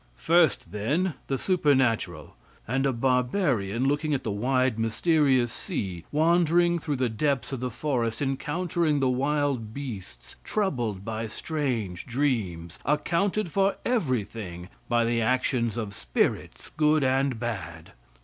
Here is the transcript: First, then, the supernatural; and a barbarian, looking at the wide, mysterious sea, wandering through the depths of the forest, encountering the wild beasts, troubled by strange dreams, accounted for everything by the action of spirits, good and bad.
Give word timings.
First, 0.17 0.71
then, 0.71 1.13
the 1.27 1.37
supernatural; 1.37 2.35
and 2.67 2.87
a 2.87 2.91
barbarian, 2.91 3.87
looking 3.87 4.15
at 4.15 4.23
the 4.23 4.31
wide, 4.31 4.79
mysterious 4.79 5.53
sea, 5.53 6.05
wandering 6.11 6.79
through 6.79 6.95
the 6.95 7.07
depths 7.07 7.51
of 7.53 7.59
the 7.59 7.69
forest, 7.69 8.19
encountering 8.19 8.99
the 8.99 9.11
wild 9.11 9.75
beasts, 9.75 10.37
troubled 10.43 11.05
by 11.05 11.27
strange 11.27 12.07
dreams, 12.07 12.79
accounted 12.83 13.51
for 13.51 13.75
everything 13.85 14.69
by 14.89 15.05
the 15.05 15.21
action 15.21 15.71
of 15.77 15.93
spirits, 15.93 16.71
good 16.77 17.03
and 17.03 17.39
bad. 17.39 17.91